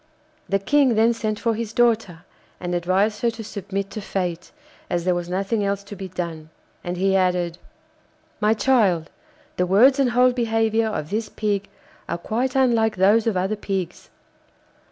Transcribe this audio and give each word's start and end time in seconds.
The 0.49 0.57
King 0.57 0.95
then 0.95 1.13
sent 1.13 1.37
for 1.39 1.53
his 1.53 1.73
daughter, 1.73 2.25
and 2.59 2.73
advised 2.73 3.21
her 3.21 3.29
to 3.29 3.43
submit 3.43 3.91
to 3.91 4.01
fate, 4.01 4.51
as 4.89 5.05
there 5.05 5.13
was 5.13 5.29
nothing 5.29 5.63
else 5.63 5.83
to 5.83 5.95
be 5.95 6.07
done. 6.07 6.49
And 6.83 6.97
he 6.97 7.15
added: 7.15 7.59
'My 8.39 8.55
child, 8.55 9.11
the 9.57 9.67
words 9.67 9.99
and 9.99 10.09
whole 10.09 10.31
behaviour 10.31 10.87
of 10.87 11.11
this 11.11 11.29
Pig 11.29 11.69
are 12.09 12.17
quite 12.17 12.55
unlike 12.55 12.95
those 12.95 13.27
of 13.27 13.37
other 13.37 13.55
pigs. 13.55 14.09